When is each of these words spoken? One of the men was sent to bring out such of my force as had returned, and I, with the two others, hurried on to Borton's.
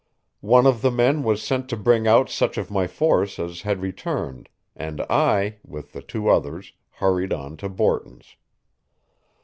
One 0.41 0.65
of 0.65 0.81
the 0.81 0.89
men 0.89 1.21
was 1.21 1.43
sent 1.43 1.69
to 1.69 1.77
bring 1.77 2.07
out 2.07 2.27
such 2.27 2.57
of 2.57 2.71
my 2.71 2.87
force 2.87 3.37
as 3.37 3.61
had 3.61 3.81
returned, 3.83 4.49
and 4.75 5.01
I, 5.01 5.57
with 5.63 5.93
the 5.93 6.01
two 6.01 6.27
others, 6.27 6.73
hurried 6.93 7.31
on 7.31 7.55
to 7.57 7.69
Borton's. 7.69 8.35